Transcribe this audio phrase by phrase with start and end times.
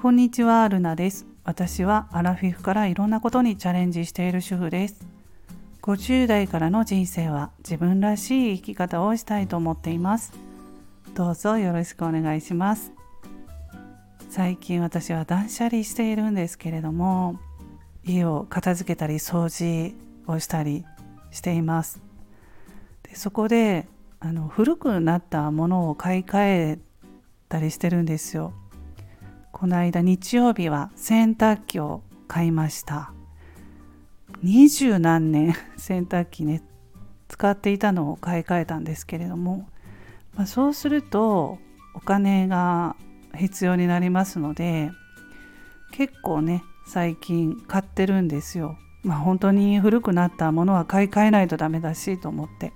[0.00, 1.26] こんにちは、ルナです。
[1.44, 5.06] 私はアラフィフからいろんなことにチャレンジしている主婦です。
[5.82, 10.32] 50代からの人生は自分らしい生き方をしたいと思っています。
[11.14, 12.94] どうぞよろしくお願いします。
[14.30, 17.38] 最近私は断捨離しているんですけれども、
[18.02, 19.94] 家を片付けたり掃除
[20.26, 20.86] をしたり
[21.30, 22.00] しています。
[23.02, 23.86] でそこで
[24.18, 26.78] あの古くなったものを買い替え
[27.50, 28.54] たりしてるんですよ。
[29.60, 33.12] この間日曜日は洗濯機を買いました。
[34.42, 36.62] 二十何年洗濯機ね
[37.28, 39.68] 使っていたのを買い替えたんですけれども、
[40.34, 41.58] まあ、そうすると
[41.92, 42.96] お金が
[43.36, 44.92] 必要になりますので
[45.92, 48.78] 結構ね最近買ってるんですよ。
[49.02, 52.72] まあ本当に古くなったものは買い替えないとダメだしと思って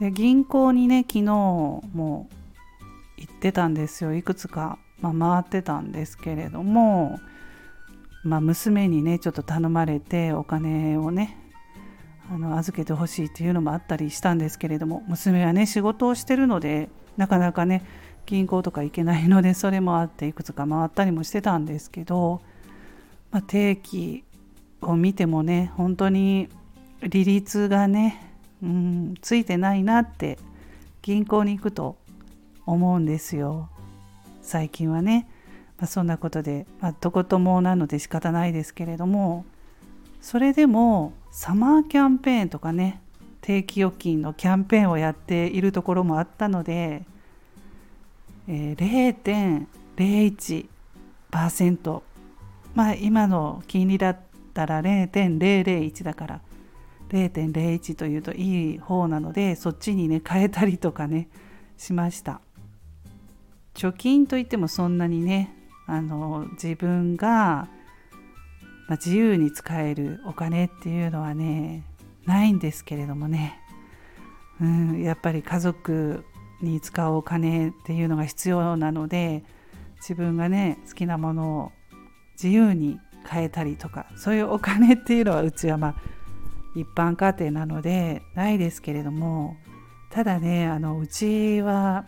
[0.00, 2.28] で銀行にね昨日も
[3.16, 7.20] 行ってたんですよいくつか、まあ、回ってたんですけれども、
[8.22, 11.36] まあ、娘にねちょっと頼まれてお金をね
[12.30, 17.84] あの預けてほしいっていうのもあったりしたんですけれども娘はね仕事をしてるのでなかなかね
[18.26, 22.40] 銀行とか行けないのでそれもあっていくつか回ったりもしてたんですけど、
[23.32, 24.22] まあ、定期
[24.80, 26.48] を見てもね本当に
[27.02, 30.38] 利率がねうんついてないなって
[31.02, 31.96] 銀行に行くと
[32.66, 33.70] 思うんですよ。
[34.50, 35.28] 最近はね、
[35.78, 39.44] まあ、そんなことで、まあ、どこともなので仕方ないですけれども
[40.20, 43.00] それでもサマーキャンペーンとかね
[43.42, 47.04] 定期預金のキャンペーンをやっているところもあったので、
[48.48, 49.14] えー、
[49.96, 52.02] 0.01%
[52.74, 54.18] まあ今の金利だっ
[54.52, 56.40] たら0.001だから
[57.10, 61.28] 0.01というといい方なのでそっちにね変えたりとかね
[61.76, 62.40] しました。
[63.74, 65.54] 貯金といってもそんなにね
[65.86, 67.68] あの自分が、
[68.90, 71.84] 自由に使えるお金っていうのはね
[72.26, 73.60] ないんですけれどもね、
[74.60, 76.24] うん、やっぱり家族
[76.60, 79.44] に使うお金っていうのが必要なので
[79.98, 81.72] 自分がね好きなものを
[82.32, 85.94] 自由に変えたりとかそういうお金っていうのはうちはまあ
[86.74, 89.56] 一般家庭なのでないですけれども
[90.10, 92.06] ただねあのうちは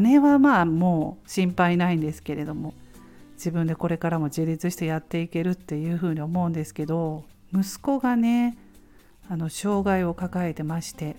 [0.00, 2.74] 姉はまあもう心配ないんですけれども
[3.34, 8.56] 自分でこれからも自立してやっていけるっていうふうに思うんですけど息子がね
[9.28, 11.16] あの障害を抱えてまして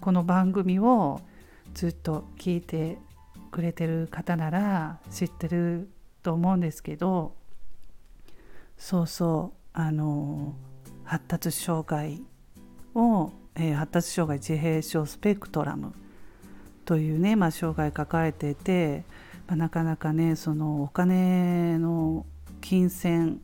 [0.00, 1.20] この番組を
[1.72, 2.98] ずっと聞いて
[3.50, 5.88] くれてる方なら知ってる
[6.22, 7.34] と思うんですけど
[8.76, 10.54] そうそうあの
[11.04, 12.22] 発達障害
[12.94, 15.92] を、えー、発達障害自閉症スペクトラム
[16.84, 19.04] というね、まあ、障害抱えていて、
[19.46, 22.26] まあ、なかなかねそのお金の
[22.60, 23.40] 金銭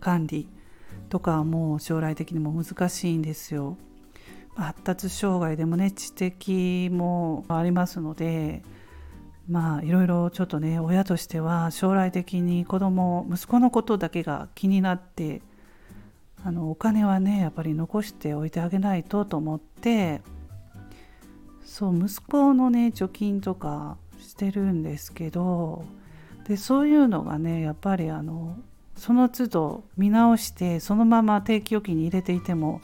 [0.00, 0.48] 管理
[1.08, 3.76] とかはもう将来的にも難しいんですよ。
[4.54, 8.62] 発達障害でもね知的もありますので
[9.48, 15.42] まあいろいろちょっとね親としては将来的に子供息子のことだけが気になって
[16.42, 20.22] あのお金はねやっぱり残しておいてあげないとと思って
[21.66, 25.84] そう息子のね貯金とかしてるんですけど
[26.46, 28.56] でそういうのがねやっぱりあの
[28.94, 32.80] その都度見直してそのまま定期預金に入れていても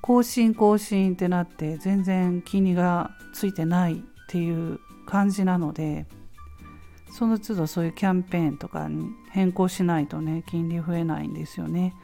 [0.00, 3.96] 更新更新ってなって全然金利がついてないっ
[4.28, 6.06] ていう感じなので
[7.12, 11.94] その都度そういうキャンペーンとかに変更しないとね金利増えないんですよね。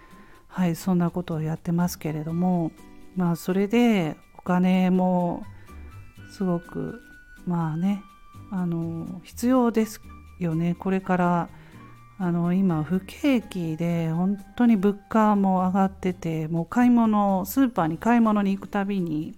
[0.46, 2.70] はいそんなことをやってますけれども
[3.16, 5.44] まあそれでお金も
[6.32, 7.00] すごく
[7.46, 8.02] まあね
[8.50, 10.00] あの必要です
[10.38, 10.74] よね。
[10.78, 11.48] これから
[12.18, 19.34] あの今不景気で本当に物価も上がっててもう買い物スーパーに買い物に行くたびに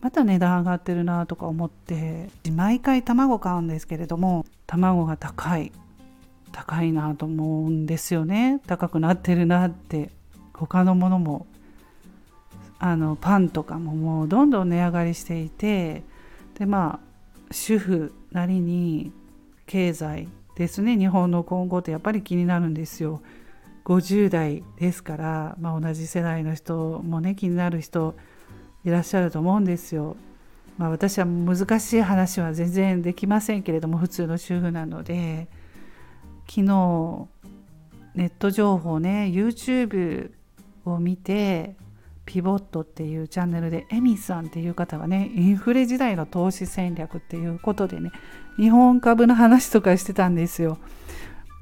[0.00, 5.72] また値段上がってるなとか思って毎回卵買うんですけれども卵が高い
[6.52, 8.60] 高いなと思うんですよね。
[8.66, 10.10] 高くなってるなって
[10.52, 11.46] 他のものも
[12.78, 16.02] あのパンとかももうどんどん値上がりしていて
[16.58, 17.06] でまあ
[17.50, 19.12] 主婦なりに
[19.66, 23.22] 経済ですね日本の今後ってやっぱり気になるんですよ。
[23.84, 28.16] 50代ですから、まあ、同じ世代の人もね気になる人
[28.84, 30.16] いらっしゃると思うんですよ。
[30.76, 35.48] まあ、私は難しい話は全然できませんけれども普通の主婦なので
[36.48, 37.28] 昨日
[38.14, 40.32] ネット情報ね YouTube
[40.84, 41.76] を見て
[42.26, 48.10] ピボットっていうチャンネルでエミさんっていう方がねインフレ時代の投資戦略っていうことでね
[48.58, 50.78] 日本株の話とかしてたんですよ。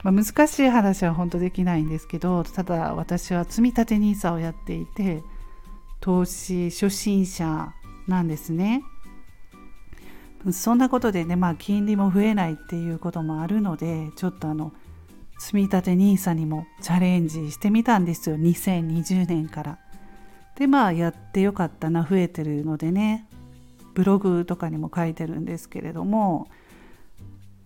[0.02, 5.22] まあ、難しい話は本当できないんですけどただ私は積立 NISA をやっていて
[6.00, 7.72] 投資初心者
[8.06, 8.82] なんですね。
[10.52, 14.75] そんなことでね、まあ、金利も増えないっていうこともあるのでちょっとあの
[15.38, 19.78] 積立 NISA にもチャレンジしてみたんですよ2020年から。
[20.56, 23.28] でまあやってよかったな増えてるのでね。
[23.94, 26.48] ブログとかにも書いてるんですけれども、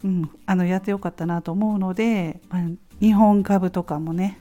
[0.05, 2.62] うん、あのやってよかったなと思うので、まあ、
[3.00, 4.38] 日本株とかもね、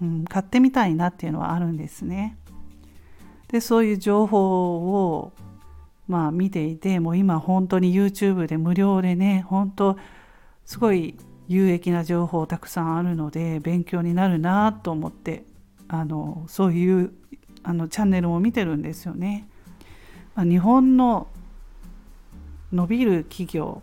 [0.00, 2.36] うん、買ってみたいなっていうのはあるんですね。
[3.48, 5.32] でそういう情報を
[6.06, 9.96] まあ見ていてもう今本当に YouTube で無料でね本当
[10.64, 11.16] すごい
[11.48, 15.44] 有益な情報たくさんあるので勉強になるなと思って
[15.88, 17.12] あのそういう
[17.62, 19.48] あのチャンネルも見てるんですよね。
[20.34, 21.28] まあ、日本の
[22.72, 23.82] 伸びる企業、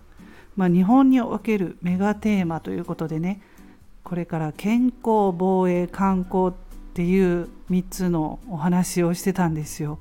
[0.55, 3.41] まあ、日本におけるメガテーマということでね
[4.03, 6.51] これから健康防衛観光っ
[6.93, 9.99] ていう3つのお話をしてたんですよ。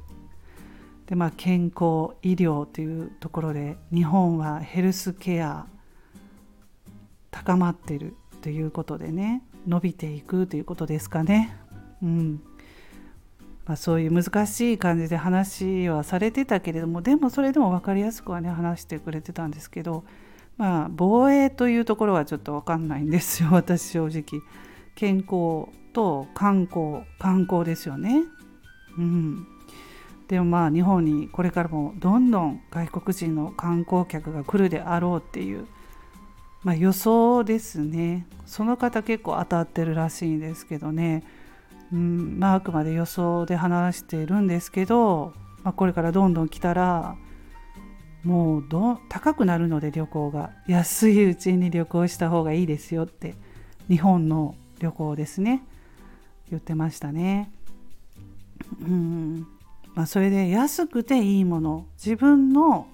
[1.07, 5.67] でまあ健康医療というところで日本はヘルスケア
[7.31, 11.57] 高まってるということでね伸びていくということですかね。
[12.03, 12.41] うん
[13.67, 20.05] まあ、そういう難しい感じで話はされてたけれどもでもそれでも分かりやすくはね話してくれてたんですけど
[20.57, 24.43] まあ防衛というところはちょっと分かんないんですよ 私正直。
[24.95, 28.23] 健康と観光観光ですよね。
[28.97, 29.47] うん。
[30.29, 35.67] でもまあ日本にこれからもどんどん外国人の観光客が来るであろうっていう、
[36.65, 38.27] まあ、予想ですね。
[38.47, 41.25] その方結構当たってるらしいんですけどね。
[41.93, 47.17] うんまあ、あくまで予想で話しているんですけど、まあ、これからどんどん来たら
[48.25, 50.51] もうど高くなるので旅行が。
[50.67, 53.35] 安いうちに旅行した方がいいですよって
[53.89, 55.63] 日本の旅行ですね。
[56.51, 57.53] 言ってましたね。
[58.83, 59.47] うん。
[59.95, 62.89] まあ、それで安くていいもの自分の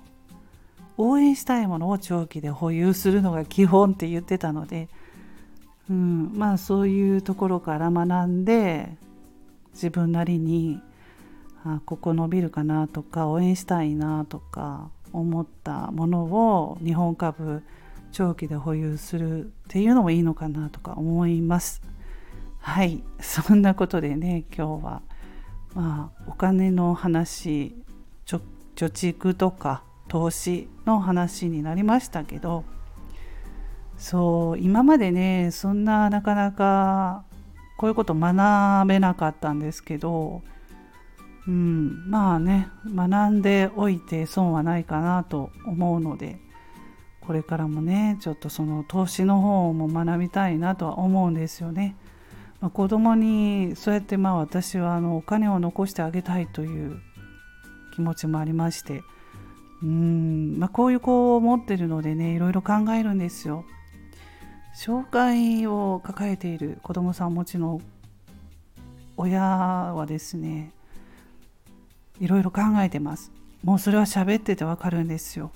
[0.99, 4.89] 応援したいものを長期で保有するのが基本って言ってたので
[5.91, 8.97] うん、まあそういうところから学んで
[9.75, 10.81] 自分なりに
[11.65, 17.63] あここ伸びるかなとか応援したいなとか思ったものを日本株
[18.11, 21.83] 長期で保有するっていうのもいいのかなとか思います。
[22.61, 25.03] はいそんなことでね今日は
[25.75, 27.75] まあお金の話
[28.25, 28.41] 貯
[28.77, 32.65] 蓄とか投資の話になりましたけど
[34.03, 37.23] そう今までねそんななかなか
[37.77, 40.43] こういうこと学べなかったんですけど、
[41.47, 46.41] うん、まあね学んでおいて損はないかなと思うので
[47.21, 51.95] これからもねちょっとその投資の方も学びたいなとは思うんですよね。
[52.61, 57.01] まあ、子供にそうやってまあ私はあのお金を残してあげたいという
[57.95, 59.03] 気持ちもありまして
[59.81, 63.65] うん、まあ、こういう子を持ってるのでねいろいろ考えるんですよ。
[64.75, 67.81] 障害を抱えている子どもさん持ちの
[69.17, 70.73] 親はですね
[72.21, 73.31] いろいろ考えてます。
[73.63, 75.53] もうそれは喋っててわかるんですよ、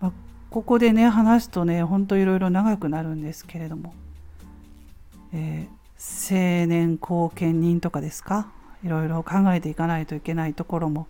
[0.00, 0.12] まあ、
[0.50, 3.94] ここでね話すとねほんといろいろ長くなるんですけれども、
[5.32, 8.52] えー、青年後見人とかですか？
[8.84, 11.08] いろいろ考えていかないといけないところも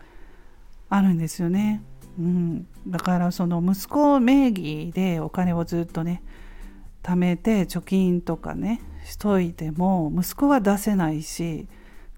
[0.89, 1.83] あるんですよね、
[2.17, 6.23] うん、だからその息子名義でお金をずっとね
[7.07, 11.69] 貯めて貯金とかねしといても息子は出せないし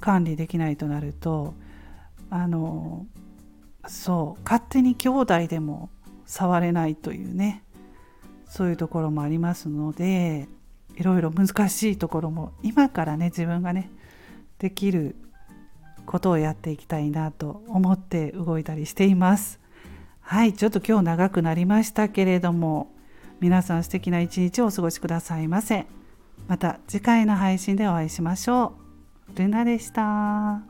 [0.01, 1.53] 管理できないとなると
[2.31, 3.07] あの
[3.87, 5.91] そう勝手に兄弟でも
[6.25, 7.65] 触れないというね
[8.47, 10.49] そういうところもありますので
[10.97, 13.91] いろいろ難しいところも今からね自分がね
[14.59, 15.17] できる
[16.07, 19.61] ことをやっていきたいなと思って動いたりしています。
[20.21, 22.91] はいちょっと今日長くなりましたけれども
[23.41, 25.87] 皆さん素敵な一日をお過ごしくださいませ。
[26.47, 28.75] また次回の配信でお会いしましょ
[29.35, 29.39] う。
[29.39, 30.63] ルナでした。